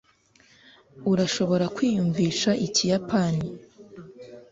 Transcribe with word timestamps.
urashobora 1.11 1.65
kwiyumvisha 1.75 2.51
ikiyapani 2.65 3.47